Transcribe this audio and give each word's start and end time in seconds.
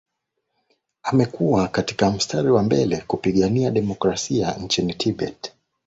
amekuwa 1.03 1.67
katika 1.67 2.11
mstari 2.11 2.51
wa 2.51 2.63
mbele 2.63 3.03
kupigania 3.07 3.71
demokrasia 3.71 4.53
nchini 4.57 4.93
tibet 4.93 5.53